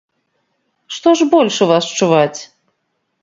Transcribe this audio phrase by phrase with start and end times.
[0.95, 2.39] Што ж больш у вас чуваць?